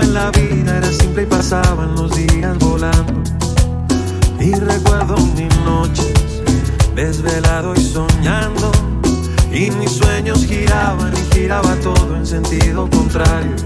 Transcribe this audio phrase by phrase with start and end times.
[0.00, 3.22] en la vida era simple y pasaban los días volando.
[4.38, 6.12] Y recuerdo mis noches
[6.94, 8.70] desvelado y soñando.
[9.52, 13.56] Y mis sueños giraban y giraba todo en sentido contrario.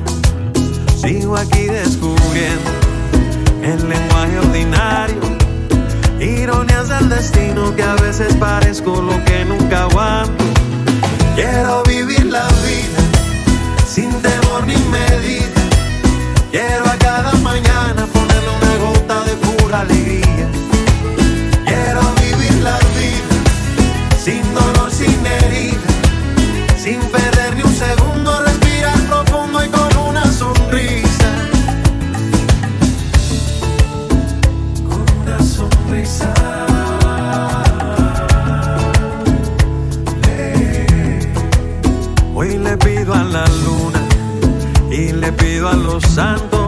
[0.96, 2.70] Sigo aquí descubriendo
[3.62, 5.20] el lenguaje ordinario.
[6.20, 10.44] Ironías del destino que a veces parezco lo que nunca aguanto.
[11.34, 13.00] Quiero vivir la vida
[13.86, 15.53] sin temor ni medida
[16.54, 20.48] Quiero a cada mañana ponerle una gota de pura alegría.
[21.66, 24.73] Quiero vivir la vida sin dolor.
[46.00, 46.66] Santo,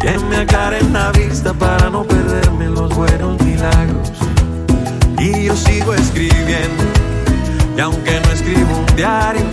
[0.00, 4.12] que me aclare la vista para no perderme los buenos milagros.
[5.18, 6.84] Y yo sigo escribiendo,
[7.76, 9.46] y aunque no escribo un diario,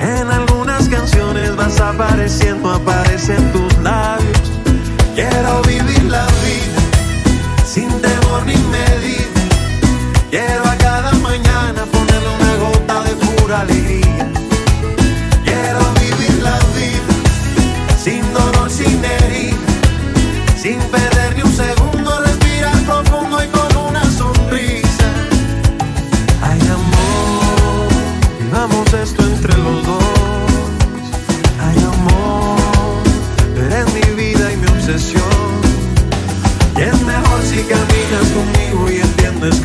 [0.00, 4.40] en algunas canciones vas apareciendo, aparecen tus labios.
[5.14, 5.91] Quiero vivir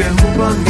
[0.07, 0.66] 江湖光。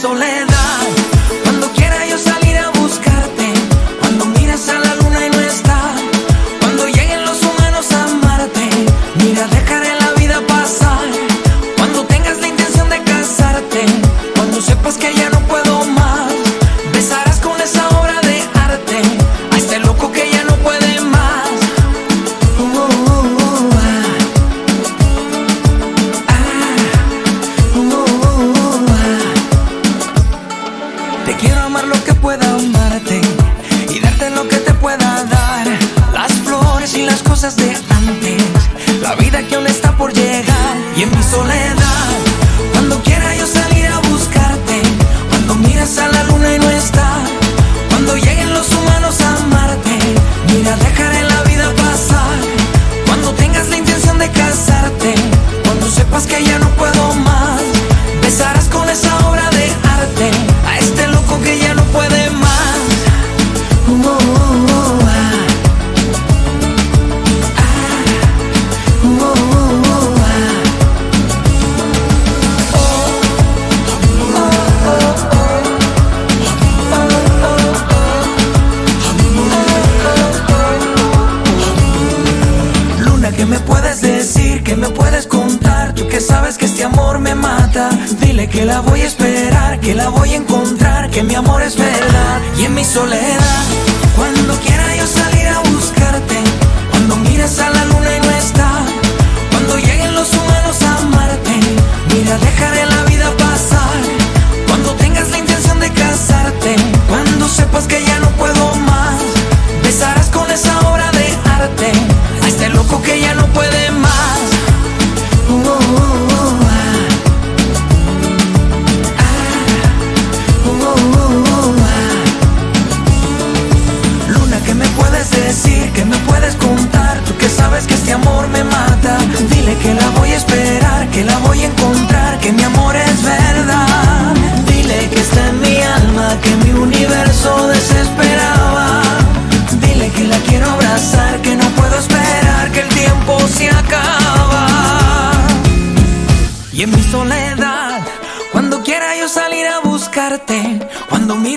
[0.00, 0.49] so land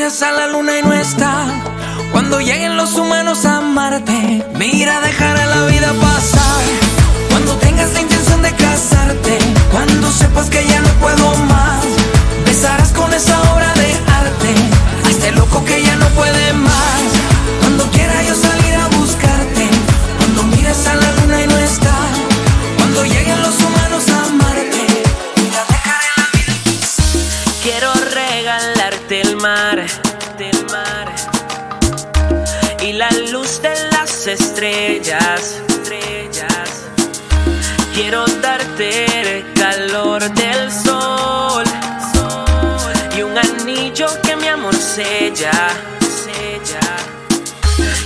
[0.04, 1.46] miras a la luna y no está.
[2.12, 4.46] Cuando lleguen los humanos a amarte.
[4.56, 6.64] Mira, dejará la vida pasar.
[7.30, 9.38] Cuando tengas la intención de casarte.
[9.72, 11.86] Cuando sepas que ya no puedo más.
[12.46, 13.94] Besarás con esa obra de
[14.24, 14.54] arte.
[15.06, 17.33] A este loco que ya no puede más.
[34.64, 36.86] Estrellas, estrellas.
[37.94, 41.66] Quiero darte el calor del sol,
[42.14, 45.52] sol y un anillo que mi amor sella,
[46.00, 46.80] sella.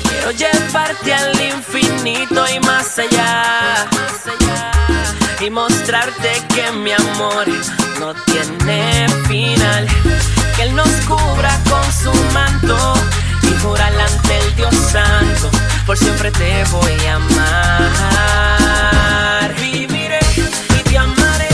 [0.09, 3.85] Quiero llevarte al infinito y más allá,
[5.39, 7.47] y mostrarte que mi amor
[7.99, 9.87] no tiene final.
[10.55, 12.95] Que Él nos cubra con su manto
[13.43, 15.51] y jurar ante el Dios Santo,
[15.87, 17.85] por siempre te voy a amar.
[19.55, 20.19] Viviré
[20.77, 21.47] y te amaré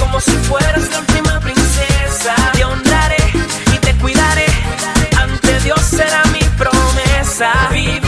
[0.00, 2.34] como si fueras la última princesa.
[2.54, 3.22] Te honraré
[3.74, 4.46] y te cuidaré,
[5.18, 7.52] ante Dios será mi promesa.
[7.70, 8.07] Viviré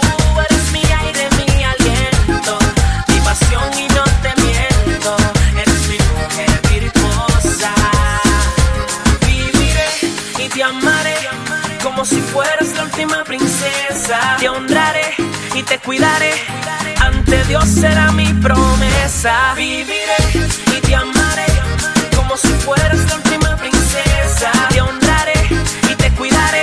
[10.61, 11.15] Te amaré
[11.81, 14.37] como si fueras la última princesa.
[14.37, 15.15] Te honraré
[15.55, 16.33] y te cuidaré.
[16.99, 19.55] Ante Dios será mi promesa.
[19.55, 20.21] Viviré
[20.67, 21.47] y te amaré
[22.15, 24.51] como si fueras la última princesa.
[24.69, 25.49] Te honraré
[25.89, 26.61] y te cuidaré.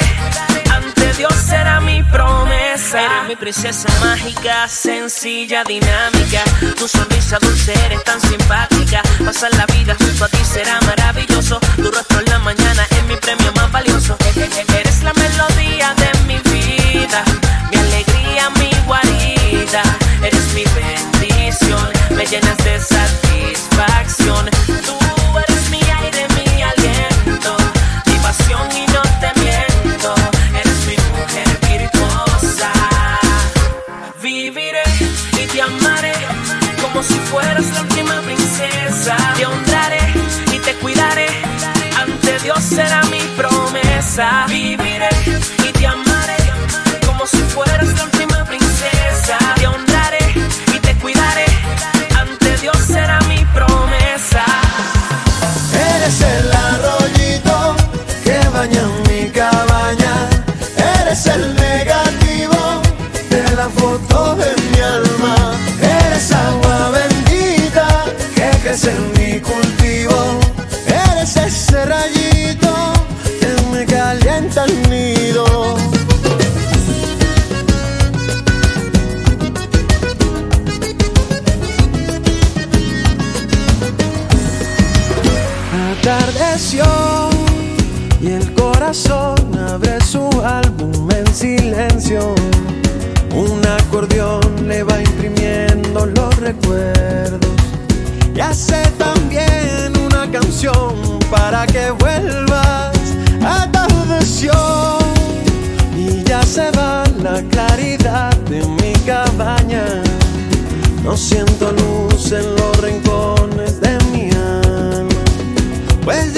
[0.70, 3.02] Ante Dios será mi promesa.
[3.02, 6.44] Eres mi princesa mágica, sencilla, dinámica.
[6.78, 9.02] Tu sonrisa dulce eres tan simpática.
[9.24, 11.58] Pasar la vida junto a ti será maravilloso.
[11.74, 12.87] Tu rostro en la mañana
[13.78, 17.22] Eres la melodía de mi vida,
[17.70, 19.82] mi alegría, mi guarida.
[20.20, 24.50] Eres mi bendición, me llenas de satisfacción.
[88.88, 92.34] Corazón abre su álbum en silencio.
[93.34, 97.50] Un acordeón le va imprimiendo los recuerdos
[98.34, 102.96] y hace también una canción para que vuelvas.
[103.44, 104.52] Atardeció
[105.94, 109.84] y ya se va la claridad de mi cabaña.
[111.04, 115.08] No siento luz en los rincones de mi alma.
[116.06, 116.37] Pues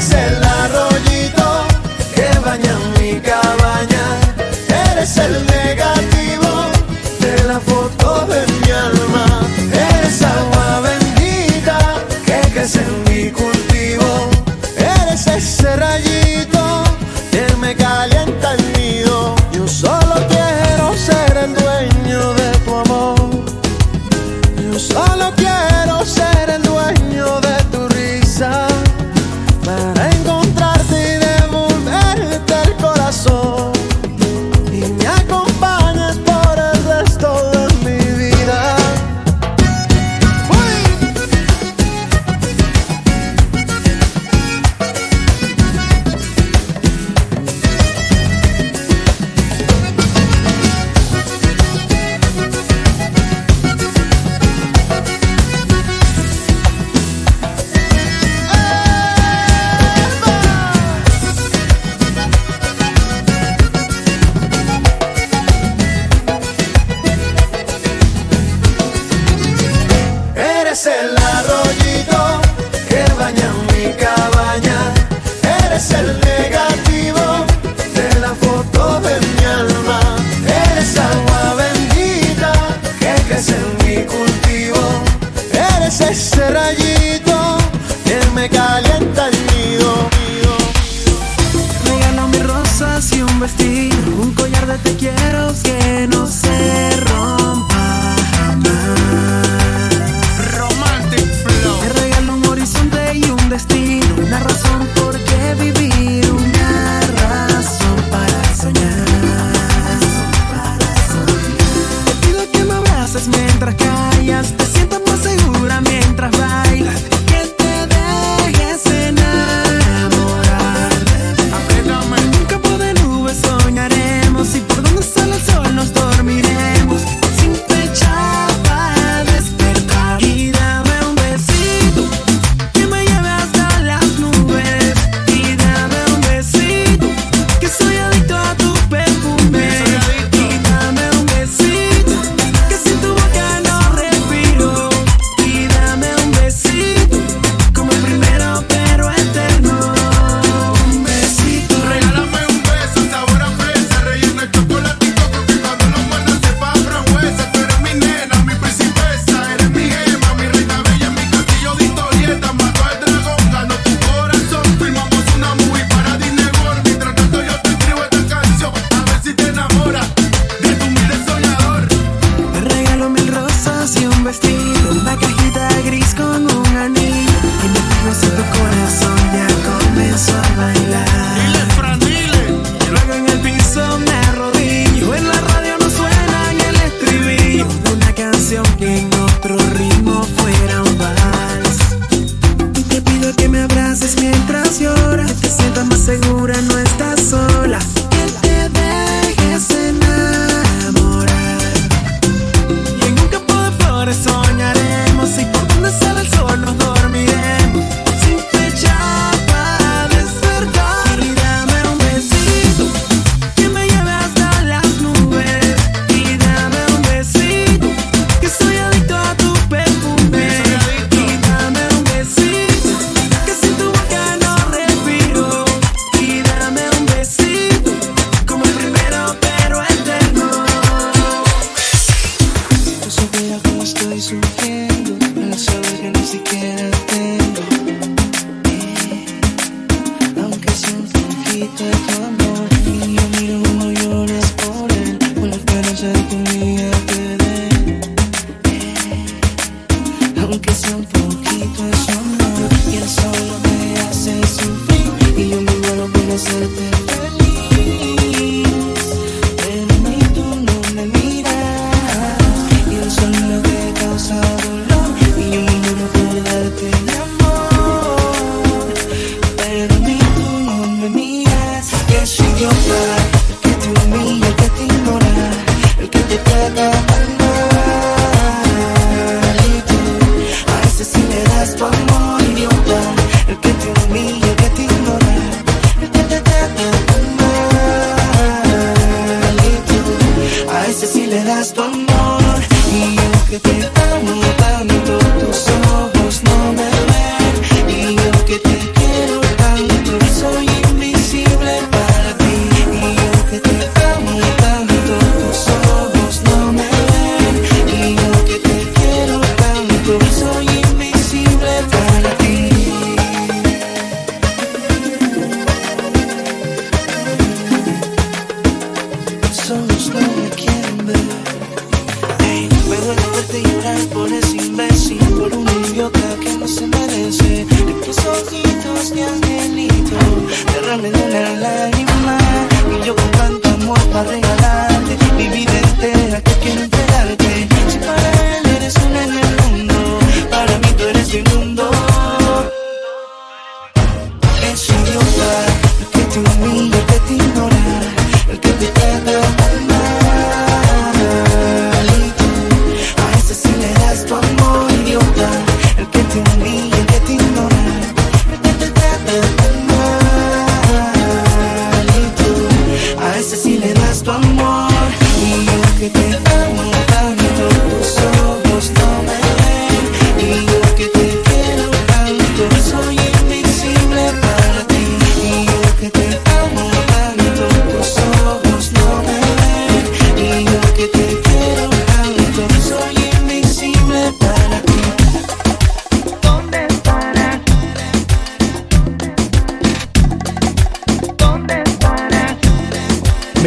[0.00, 1.66] El arroyito
[2.14, 4.06] que baña mi cabaña.
[4.92, 5.49] Eres el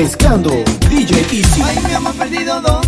[0.04, 0.50] mezclando
[0.90, 1.62] DJ Easy.
[1.62, 1.80] Ay,
[2.18, 2.83] perdido.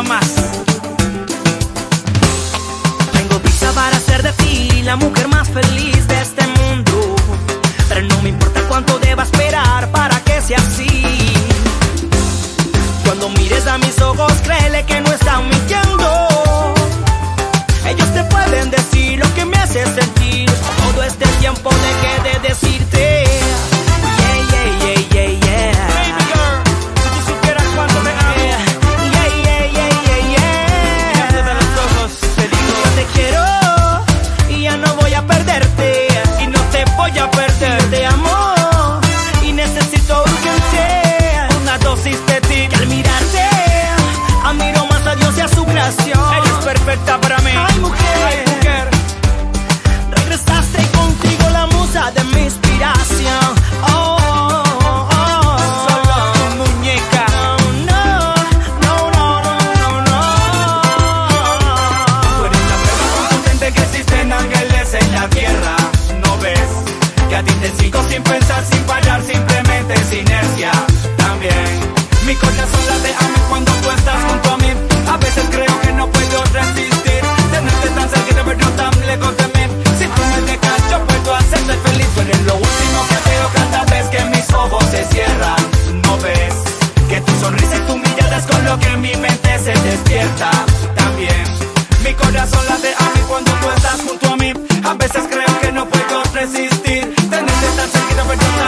[0.00, 0.26] una más.
[3.12, 7.16] Tengo pizza para hacer de ti la mujer más feliz de este mundo.
[7.88, 11.32] Pero no me importa cuánto deba esperar para que sea así.
[13.04, 16.74] Cuando mires a mis ojos, créele que no están mintiendo.
[17.86, 20.50] Ellos te pueden decir lo que me hace sentir.
[20.84, 22.19] Todo este tiempo de que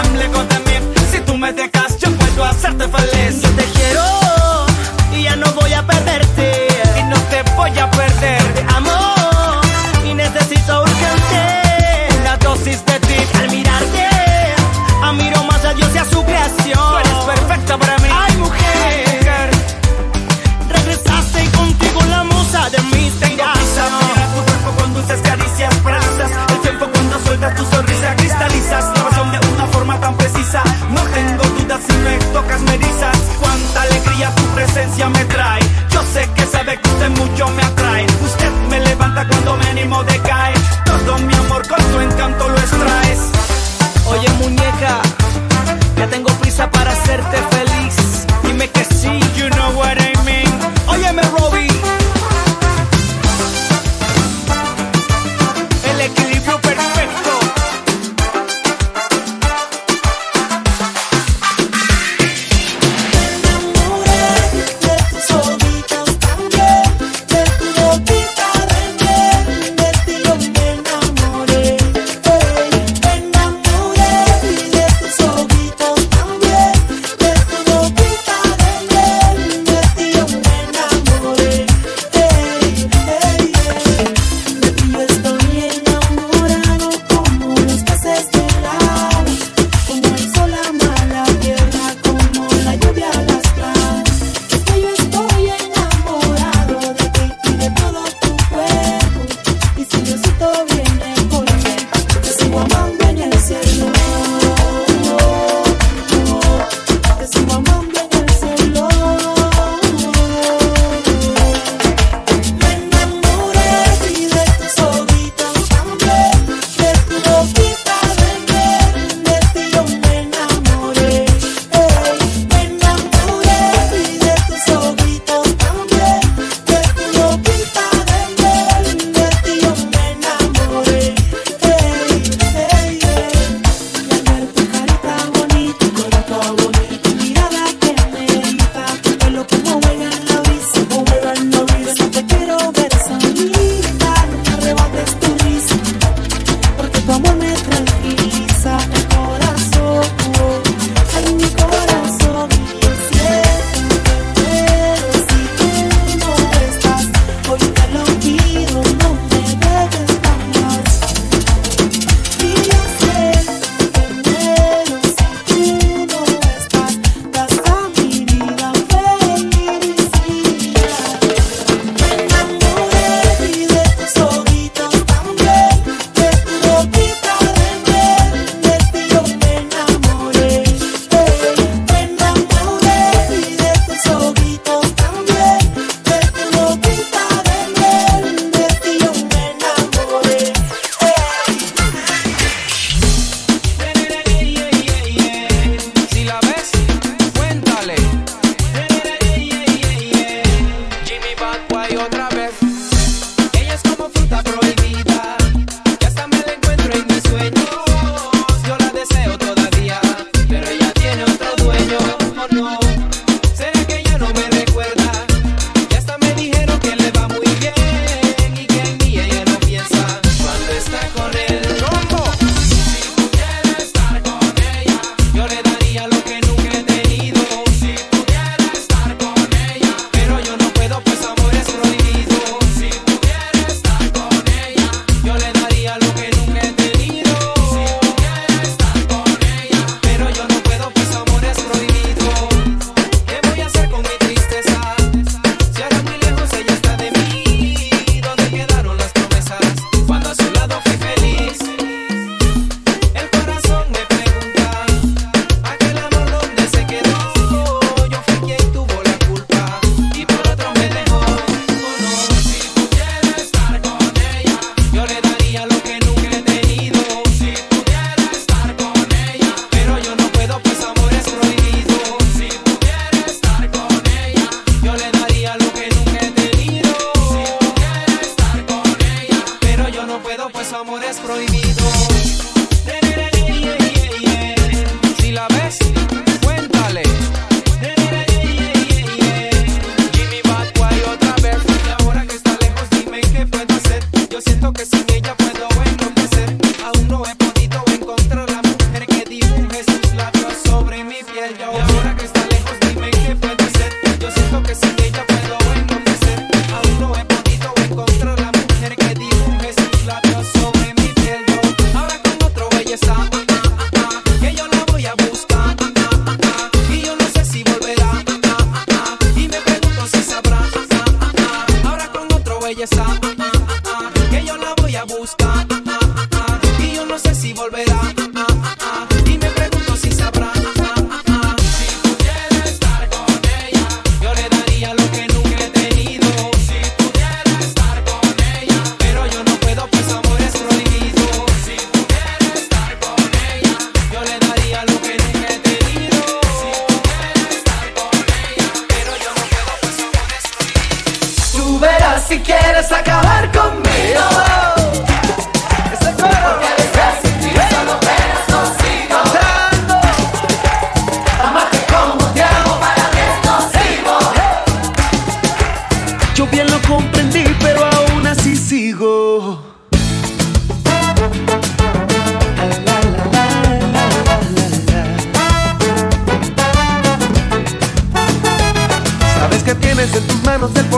[0.04, 0.51] I'm like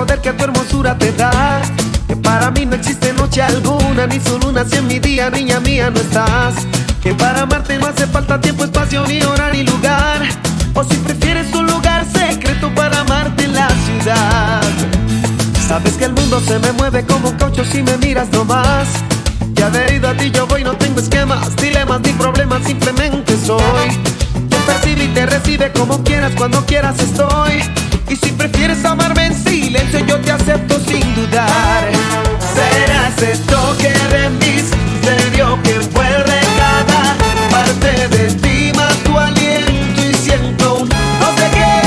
[0.05, 1.63] poder que tu hermosura te da.
[2.07, 5.61] Que para mí no existe noche alguna, ni su luna si en mi día, niña
[5.61, 6.55] mía, no estás.
[7.03, 10.21] Que para amarte no hace falta tiempo, espacio, ni hora, ni lugar.
[10.75, 14.63] O si prefieres un lugar secreto para amarte en la ciudad.
[15.67, 18.89] Sabes que el mundo se me mueve como un caucho si me miras nomás.
[19.55, 23.89] Que adherido a ti yo voy, no tengo esquemas, dilemas ni problemas, simplemente soy.
[24.51, 27.63] Te percibe y te recibe como quieras, cuando quieras estoy.
[28.15, 31.91] Y si prefieres amarme en silencio, yo te acepto sin dudar.
[32.55, 37.17] Será ese toque de misterio que vuelve cada
[37.51, 41.83] parte de ti, más tu aliento y siento un no sé qué,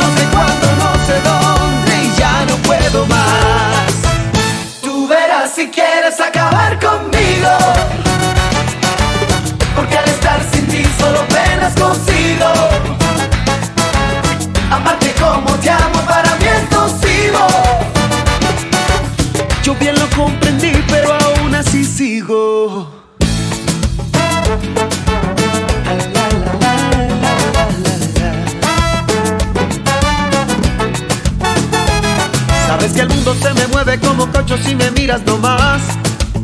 [0.00, 3.92] no sé cuándo, no sé dónde y ya no puedo más.
[4.82, 7.52] Tú verás si quieres acabar conmigo,
[9.76, 12.99] porque al estar sin ti solo penas consigo.
[32.66, 35.80] Sabes que el mundo se me mueve como cocho si me miras nomás.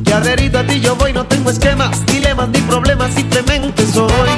[0.04, 4.30] Que adherido a ti yo voy, no tengo esquemas, dilemas ni problemas, simplemente soy.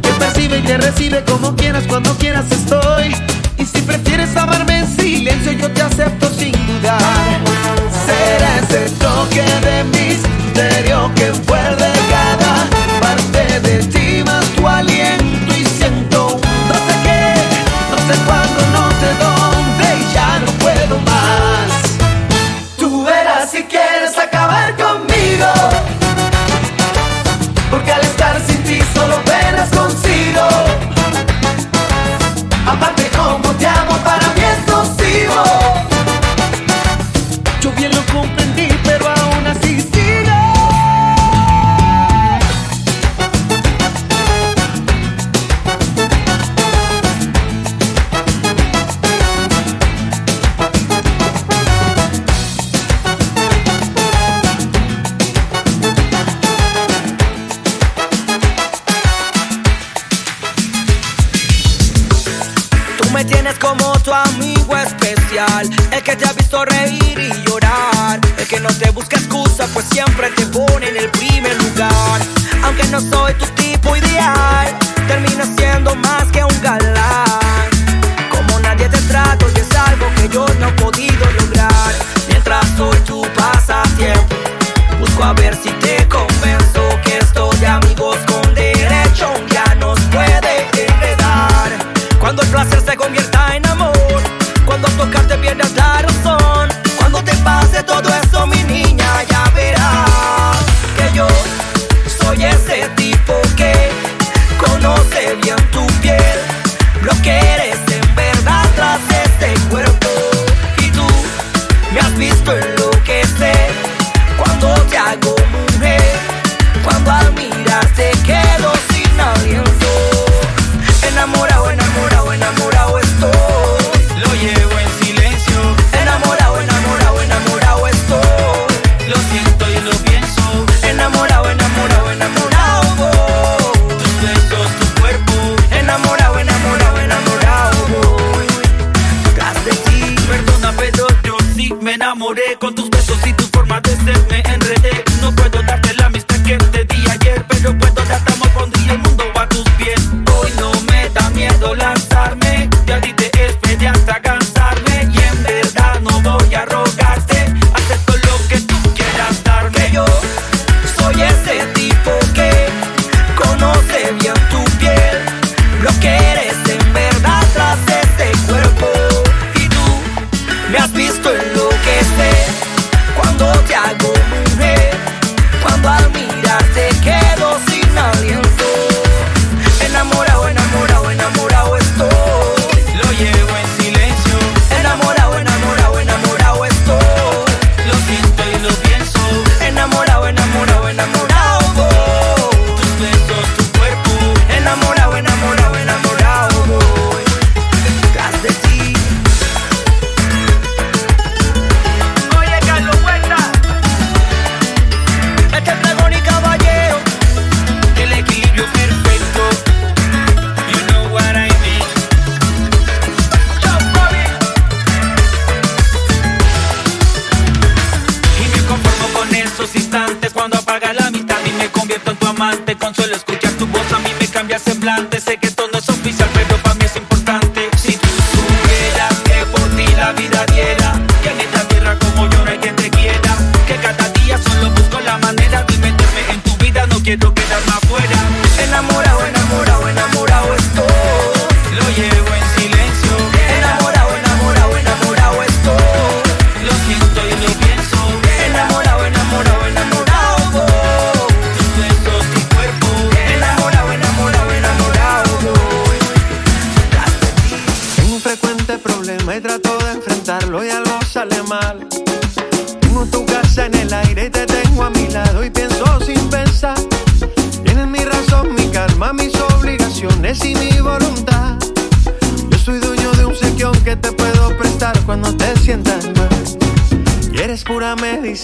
[0.00, 3.16] Que percibe y te recibe como quieras, cuando quieras estoy.
[3.58, 7.00] Y si prefieres amarme en silencio, yo te acepto sin dudar.
[8.06, 9.97] Será ese toque de mi
[10.58, 10.87] tontería.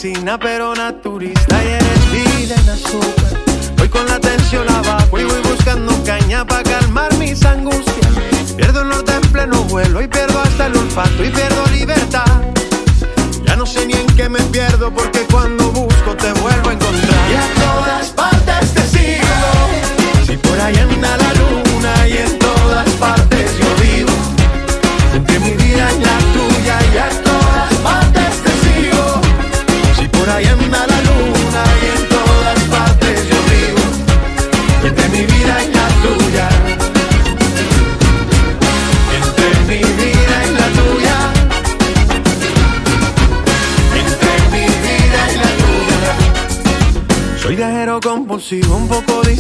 [0.05, 3.40] medicina, pero naturista y eres vida en azúcar.
[3.76, 8.52] Voy con la tensión abajo y voy buscando caña para calmar mis angustias.
[8.57, 11.53] Pierdo el norte en pleno vuelo y pierdo hasta el olfato y pierdo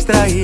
[0.04, 0.43] distraí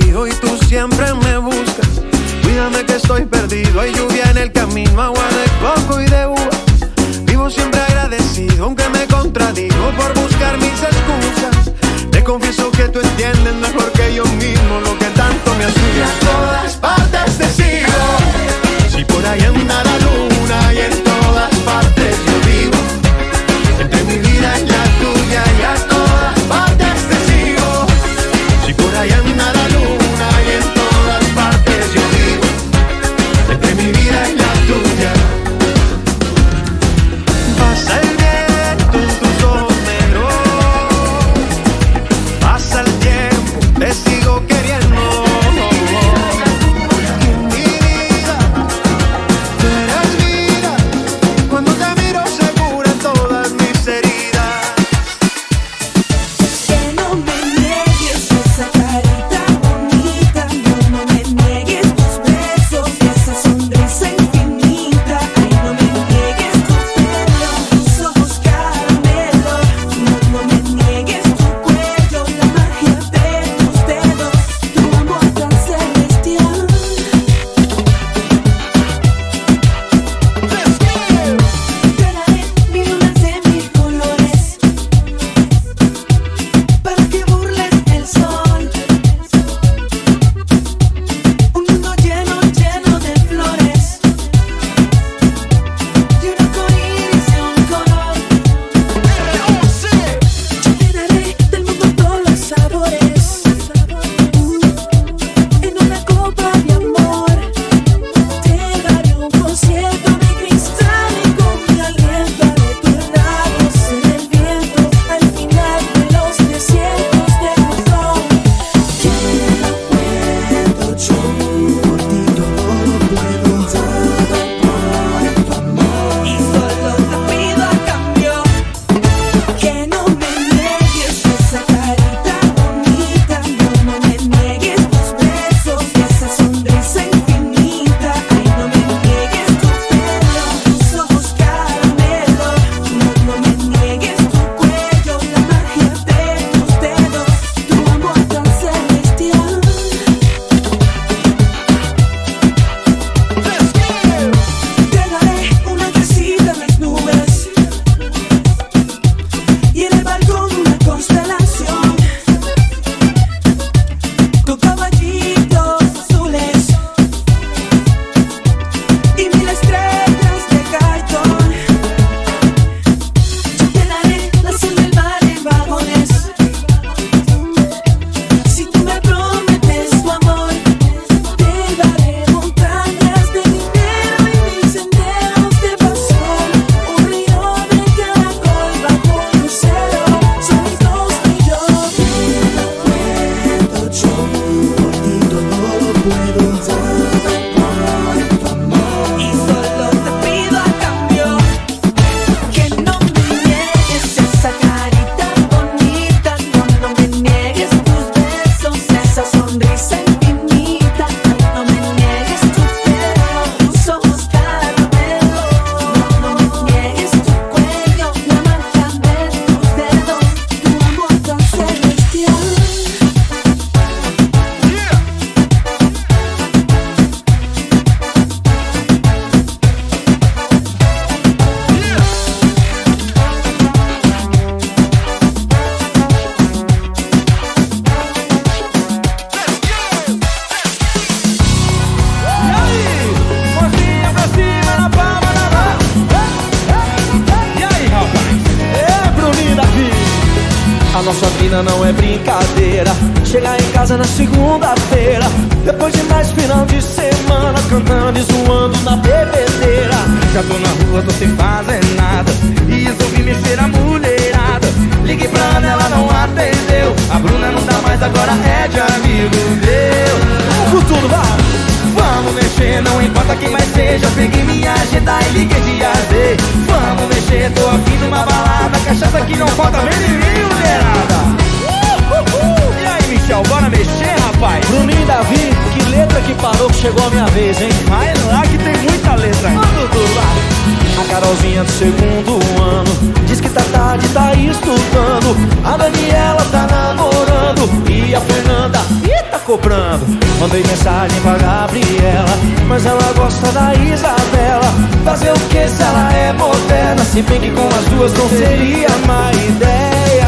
[307.21, 310.25] Se bem que com as duas não seria má ideia.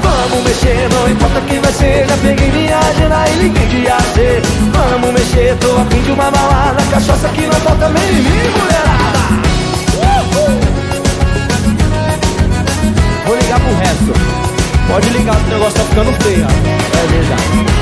[0.00, 4.42] Vamos mexer, não importa quem vai ser Já peguei minha agenda e liguei de AC
[4.72, 9.18] Vamos mexer, tô afim de uma balada Cachaça que não falta nem em mim, mulherada.
[13.26, 14.12] Vou ligar pro resto.
[14.86, 17.76] Pode ligar, o negócio tá ficando feio É verdade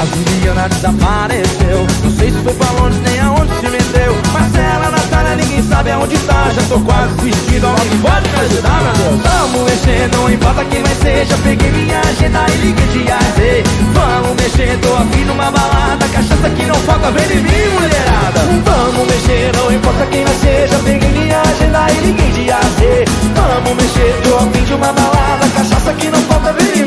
[0.00, 1.86] a Juliana desapareceu.
[2.02, 4.12] Não sei se foi pra Londres nem aonde se meteu.
[4.32, 4.93] Marcela, Natália,
[5.36, 6.50] ninguém sabe aonde tá.
[6.54, 9.20] Já tô quase vestido, alguém pode me ajudar, meu Deus?
[9.22, 11.26] Vamos mexer, não importa quem vai ser.
[11.26, 16.08] Já peguei minha agenda e liguei de AZ Vamos mexer, tô afim numa balada.
[16.08, 18.40] Cachaça que não falta, vem em mim, mulherada.
[18.64, 20.68] Vamos mexer, não importa quem vai ser.
[20.68, 25.46] Já peguei minha agenda e liguei de AZ Vamos mexer, tô afim de uma balada.
[25.54, 26.83] Cachaça que não falta, vem em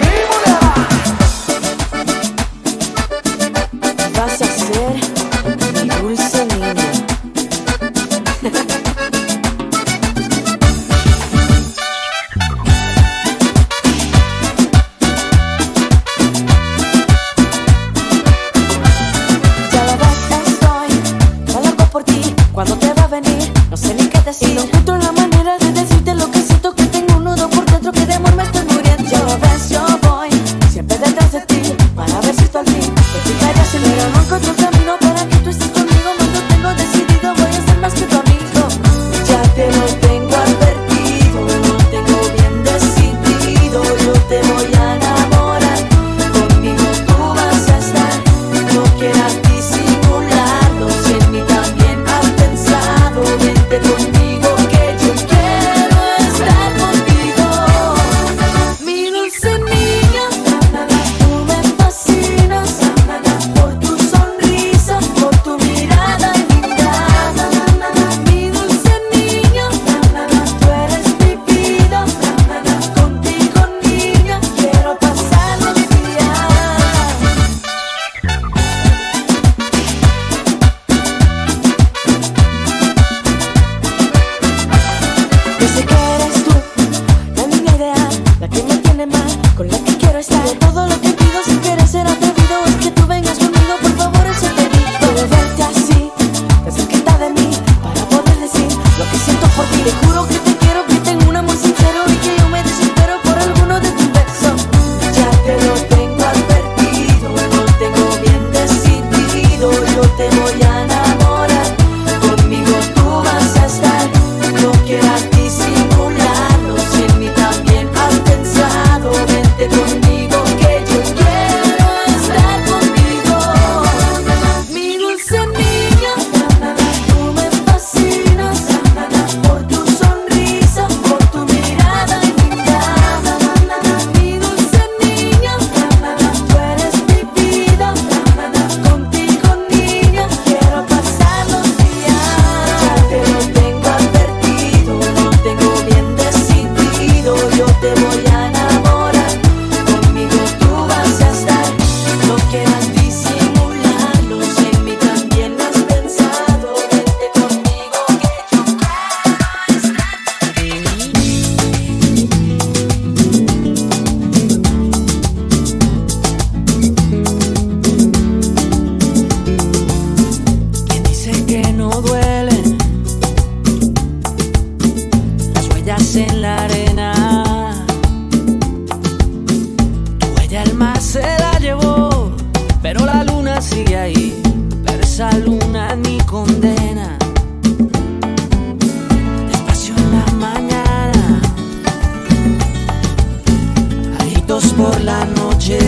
[194.77, 195.79] por la noche.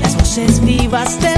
[0.00, 1.35] Las voces vivas del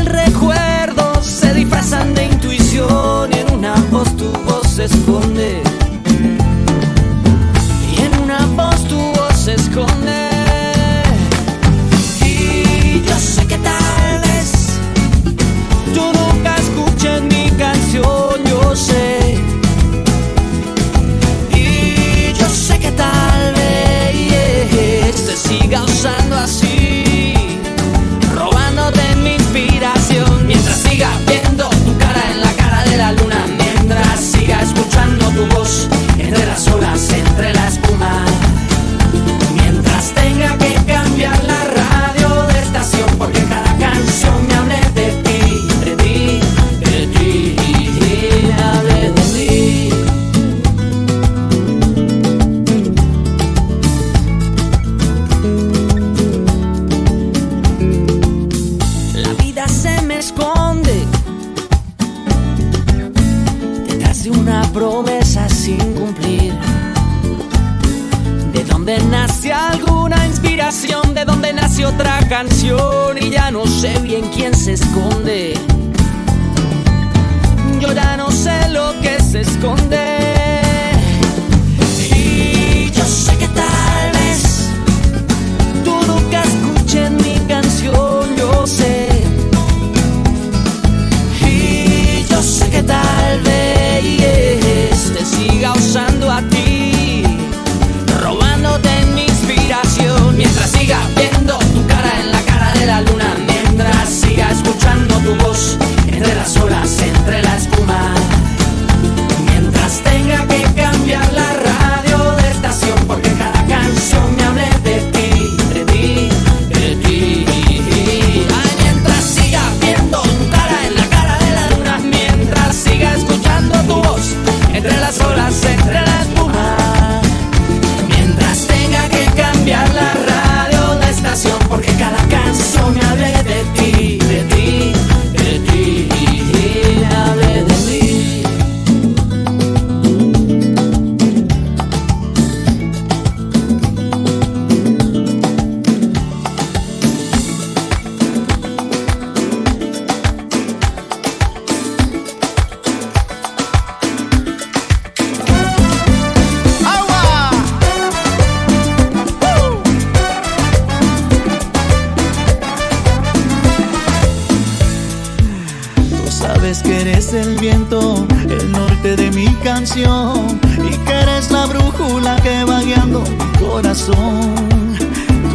[167.28, 170.60] eres el viento, el norte de mi canción
[170.90, 174.54] y que eres la brújula que va guiando mi corazón.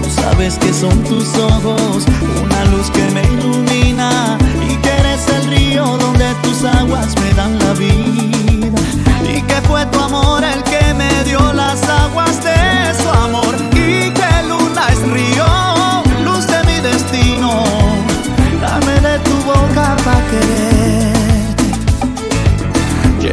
[0.01, 2.05] Tú sabes que son tus ojos,
[2.43, 4.37] una luz que me ilumina
[4.69, 8.79] y que eres el río donde tus aguas me dan la vida
[9.27, 14.11] y que fue tu amor el que me dio las aguas de su amor y
[14.11, 15.45] que luna es río,
[16.23, 17.63] luz de mi destino.
[18.61, 20.72] Dame de tu boca pa' quererte.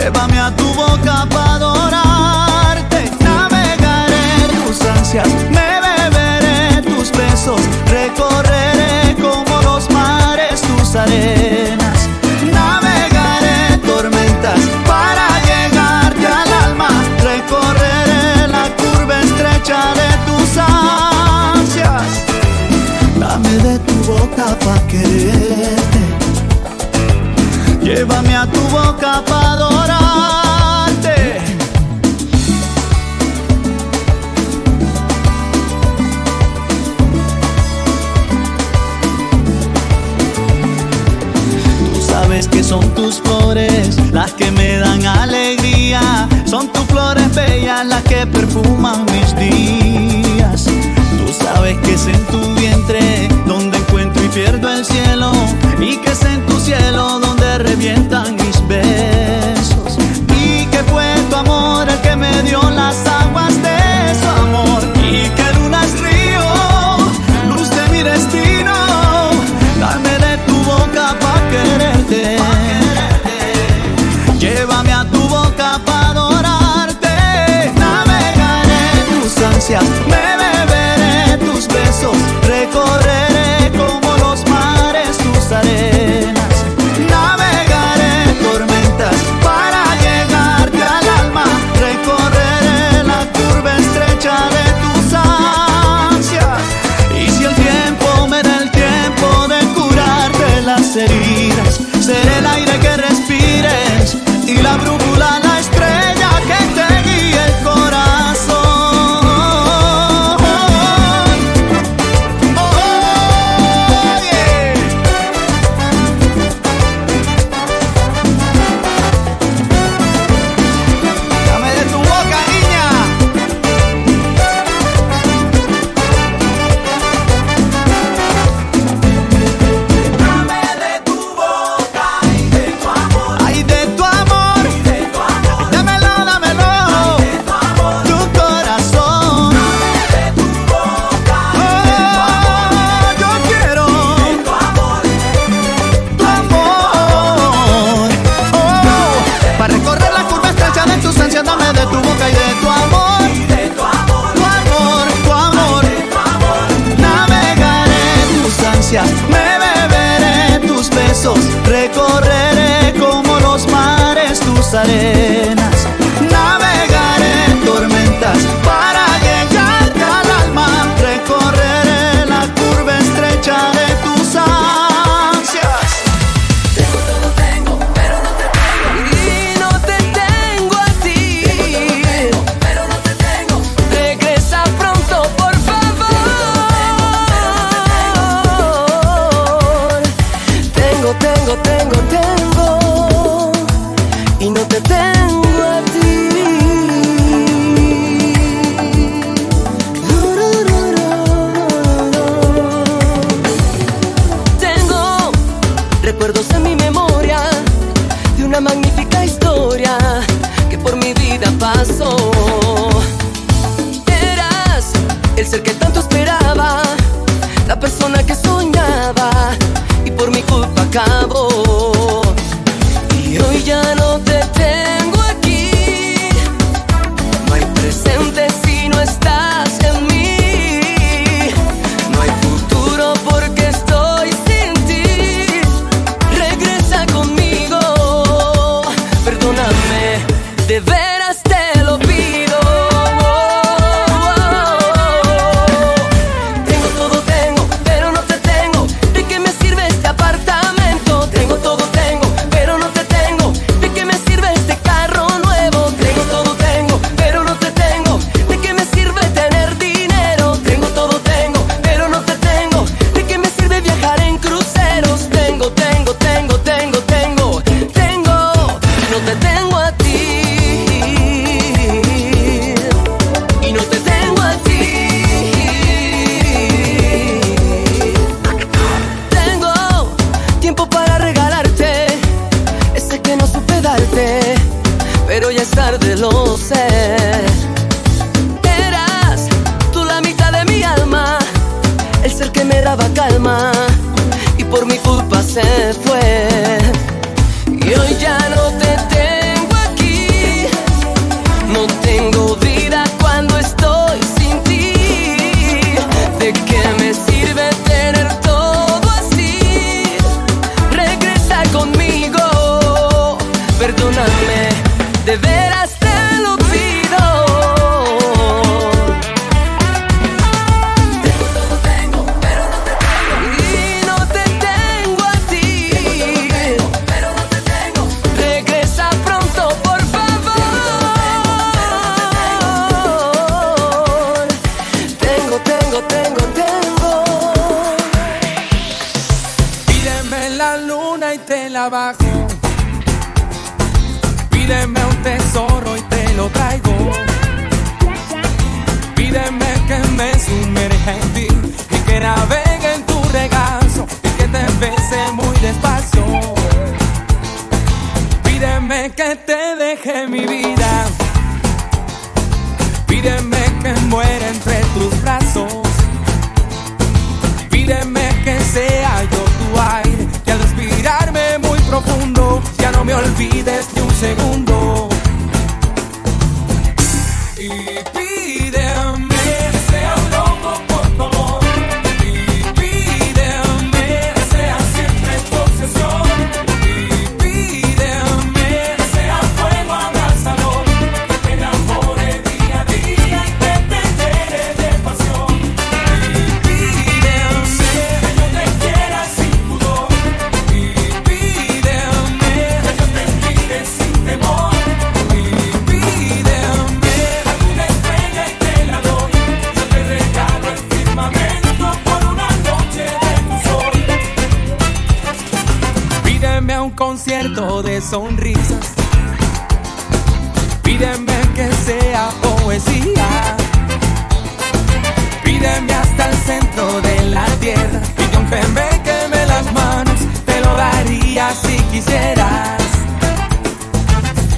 [0.01, 3.01] Llévame a tu boca pa' adorarte.
[3.21, 7.61] Navegaré tus ansias, me beberé tus besos.
[7.85, 12.09] Recorreré como los mares tus arenas.
[12.51, 16.89] Navegaré tormentas para llegarte al alma.
[17.23, 22.09] Recorreré la curva estrecha de tus ansias.
[23.19, 26.20] Dame de tu boca pa' quererte.
[27.93, 31.41] Llévame a tu boca pa' adorarte.
[41.93, 46.29] Tú sabes que son tus flores las que me dan alegría.
[46.47, 50.67] Son tus flores bellas las que perfuman mis días.
[51.19, 55.33] Tú sabes que es en tu vientre donde encuentro y pierdo el cielo.
[55.81, 57.30] Y que es en tu cielo donde
[57.71, 58.50] revientan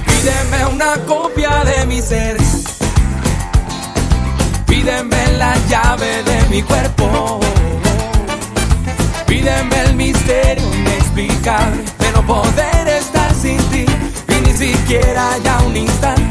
[0.05, 2.37] Pídeme una copia de mi ser.
[4.65, 7.41] Pídeme la llave de mi cuerpo.
[9.27, 13.85] Pídeme el misterio inexplicable de no poder estar sin ti.
[14.29, 16.22] Y ni siquiera ya un instante.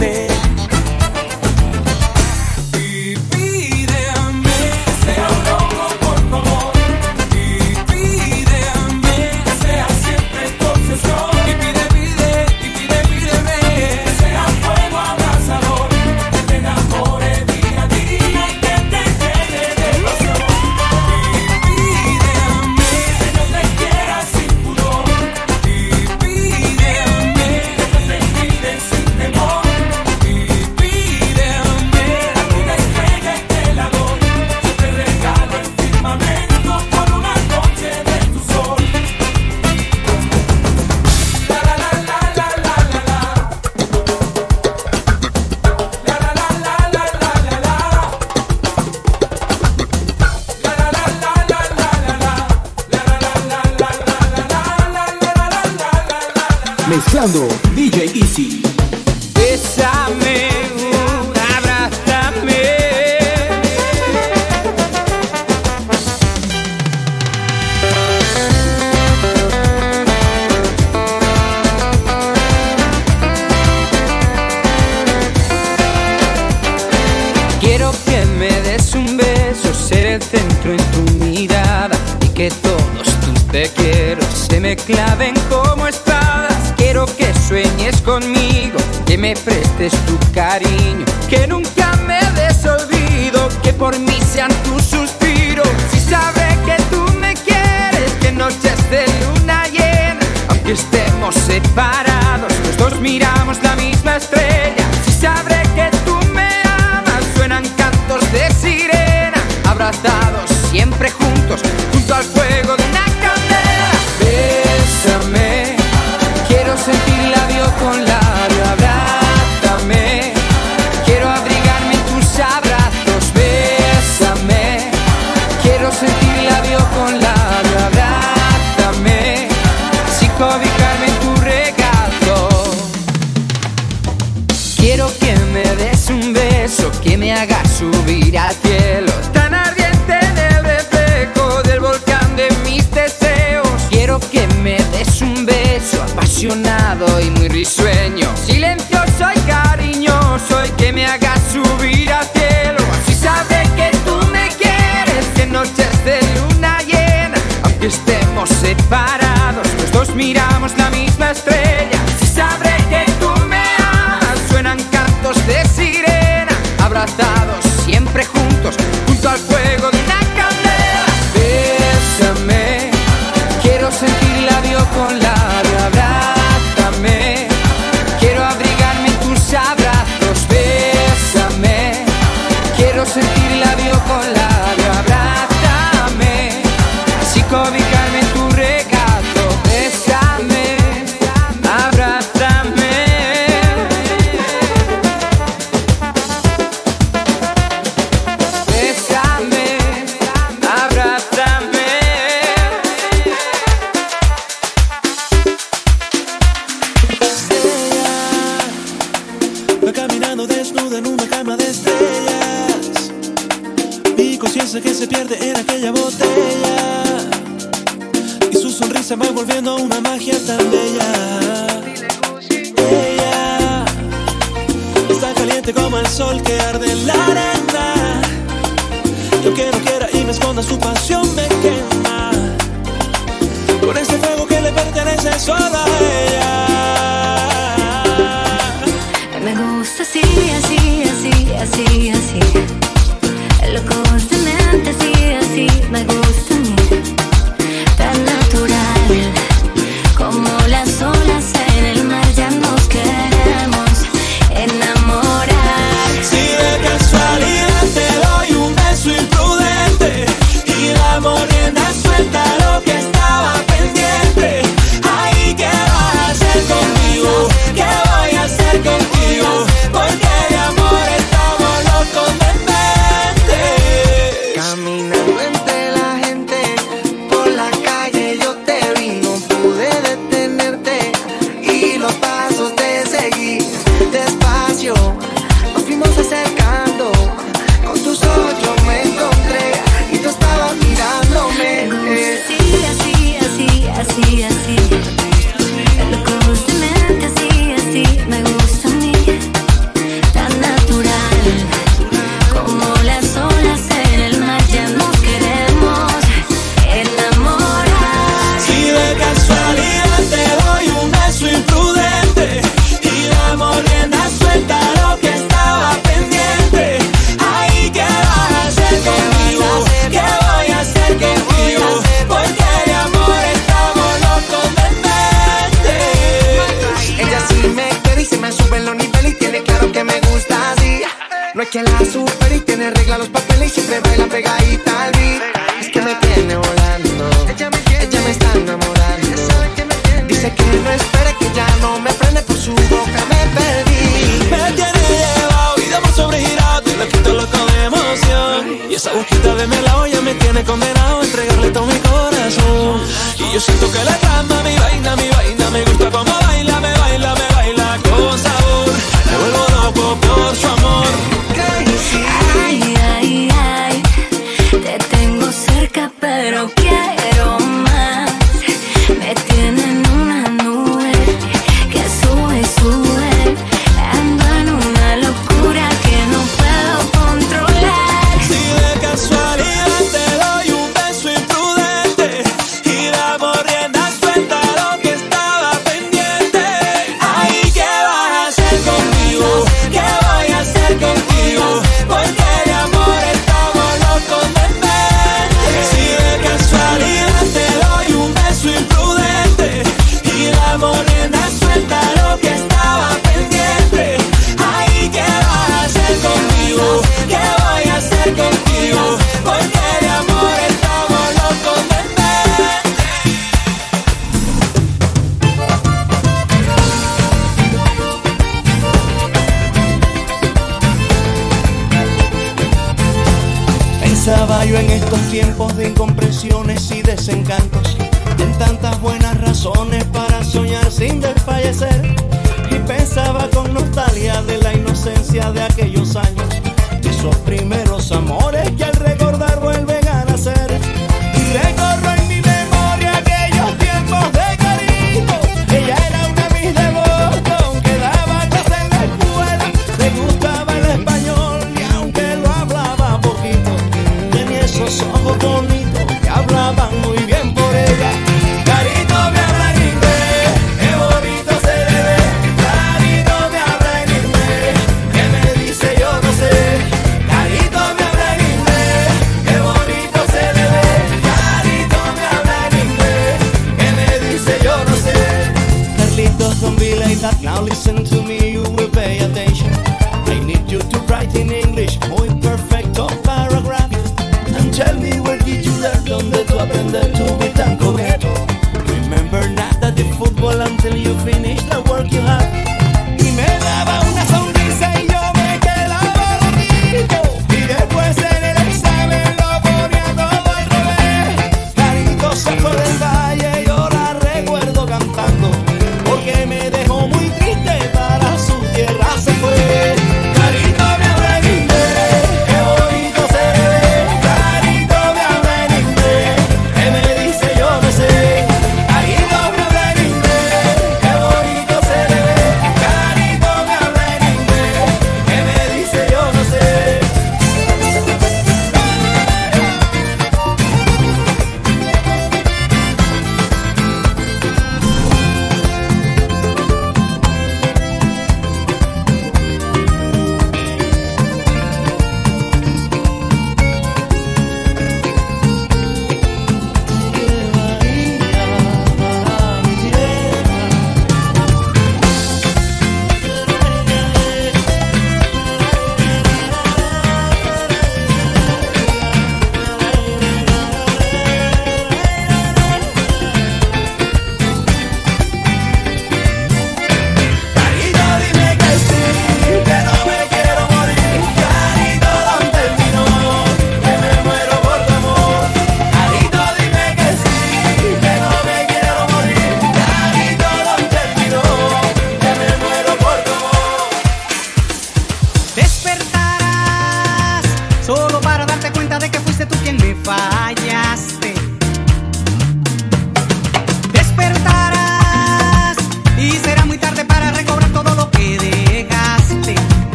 [158.63, 161.92] separados, los dos miramos la misma estrella.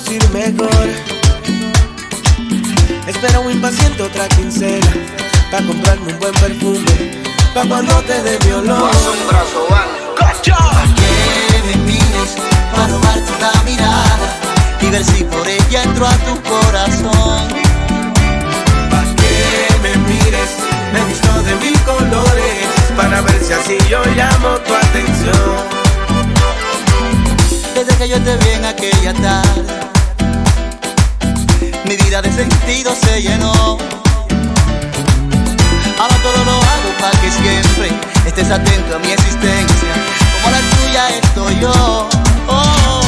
[0.00, 0.88] Para lucir mejor.
[3.06, 4.92] Espero un impaciente otra quincena.
[5.50, 7.22] Para comprarme un buen perfume.
[7.54, 8.90] Pa' cuando te dé mi olor.
[9.28, 12.36] Pa' que me mires,
[12.72, 14.38] para robarte una mirada
[14.80, 17.48] y ver si por ella entro a tu corazón.
[18.90, 20.50] Pa' que me mires,
[20.92, 22.68] me visto de mil colores.
[22.96, 25.80] Para ver si así yo llamo tu atención.
[27.74, 29.89] Desde que yo te vi en aquella tarde,
[31.90, 33.76] mi vida de sentido se llenó.
[35.98, 37.90] Ahora todo lo hago para que siempre
[38.24, 39.92] estés atento a mi existencia.
[40.40, 42.08] Como la tuya estoy yo.
[42.46, 43.00] Oh.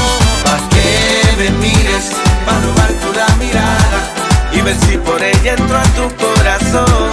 [0.45, 2.11] Pa' que me mires,
[2.45, 4.01] pa' robar tu la mirada
[4.53, 7.09] y ver si por ella entro a tu corazón.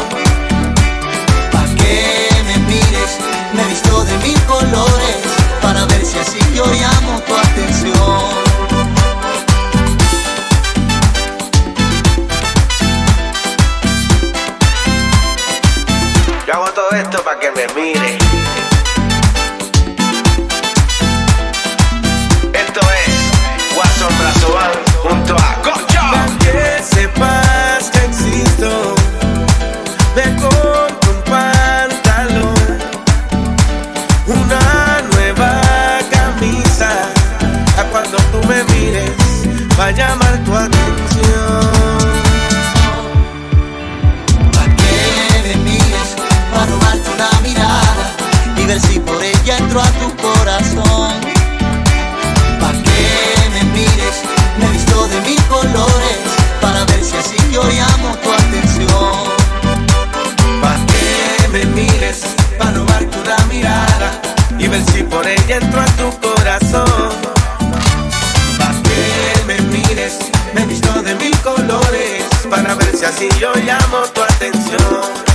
[1.51, 3.11] Pa' que me mires,
[3.53, 5.17] me visto de mil colores
[5.61, 7.08] para ver si así yo llamo
[16.95, 18.17] esto pa' que me mire.
[22.53, 26.01] Esto es Watson Brazo Band junto a Cocho.
[26.11, 28.95] Pa' que sepas que existo.
[30.15, 32.79] Me compro un pantalón,
[34.25, 35.61] una nueva
[36.09, 36.91] camisa.
[37.77, 39.11] A cuando tú me mires,
[39.79, 39.91] va a
[64.69, 67.11] ver si por ella entro a tu corazón.
[68.57, 70.19] Pa' que me mires,
[70.53, 75.28] me visto de mil colores para ver si así yo llamo tu atención.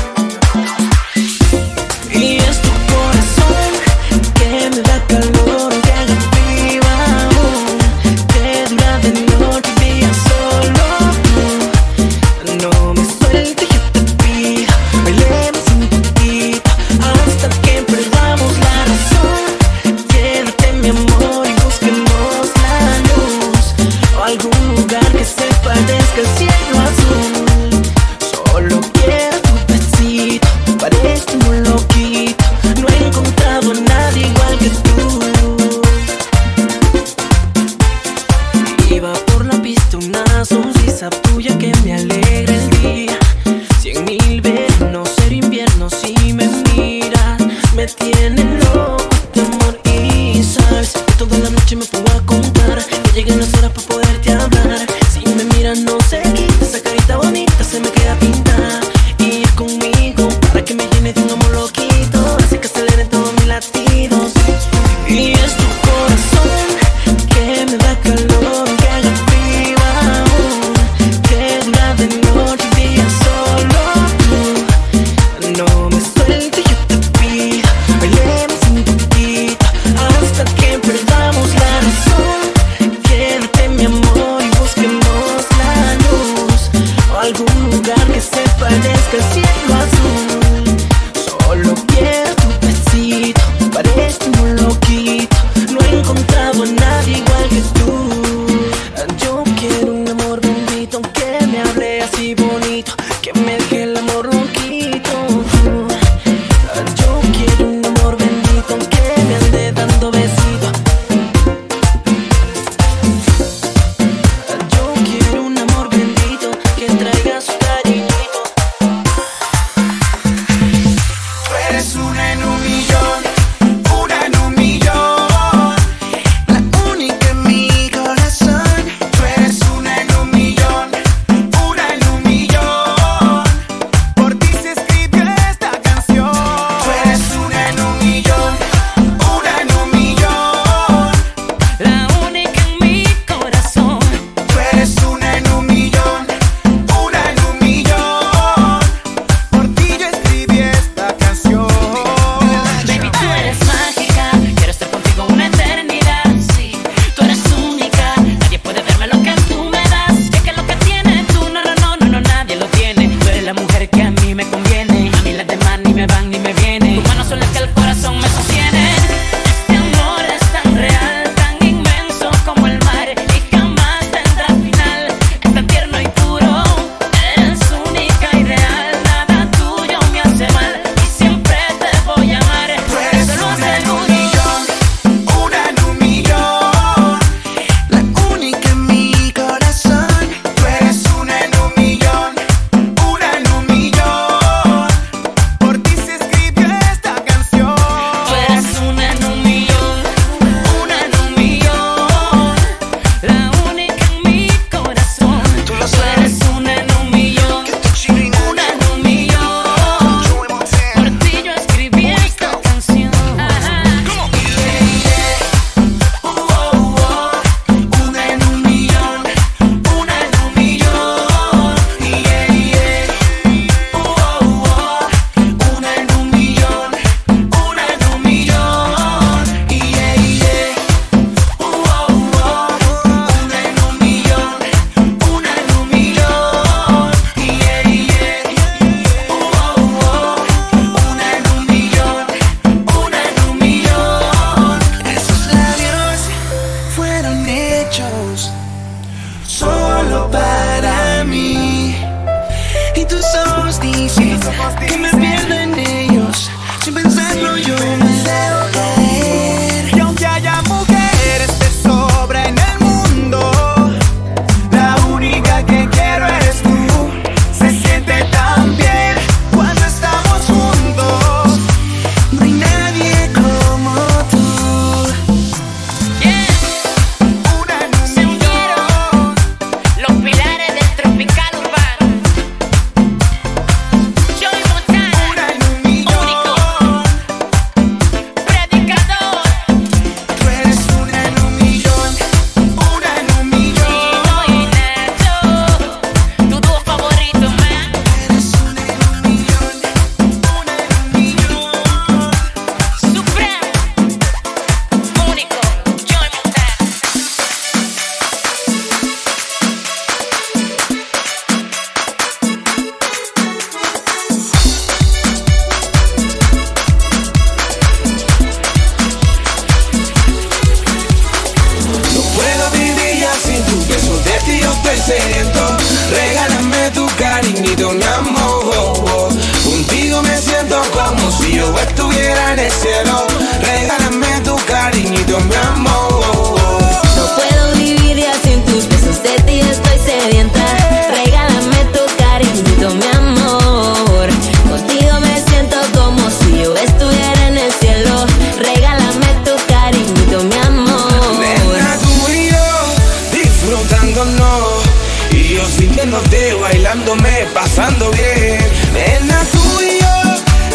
[355.35, 358.59] Y yo sintiéndote, bailándome, pasando bien.
[358.93, 360.17] Nena, tú y yo,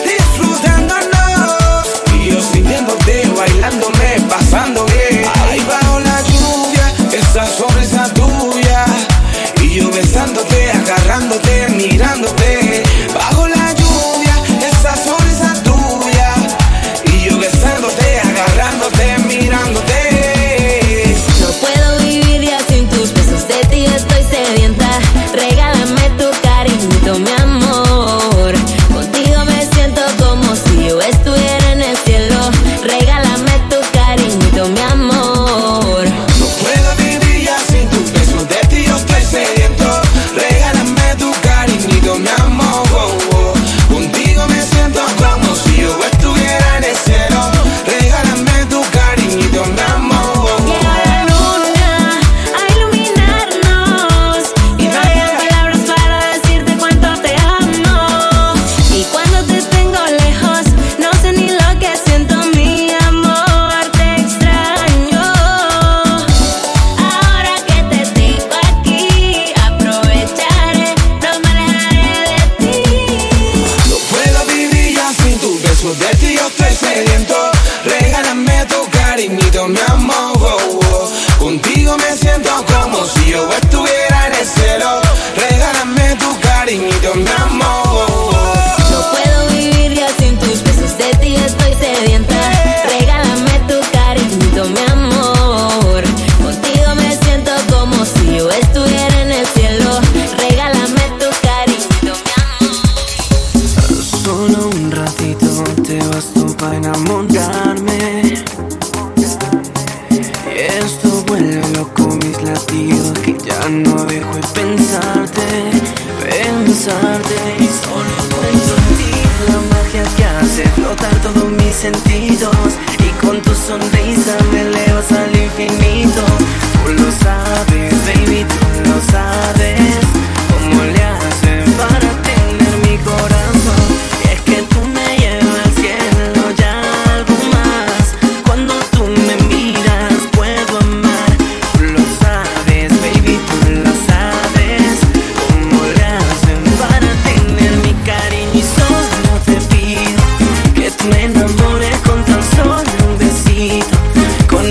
[0.03, 1.87] disfrutándonos.
[2.13, 3.98] Y yo sintiéndote, bailándome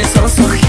[0.01, 0.68] it's so here.